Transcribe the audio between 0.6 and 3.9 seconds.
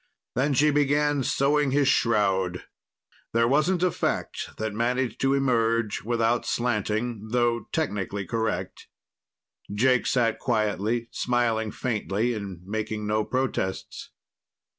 began sewing his shroud. There wasn't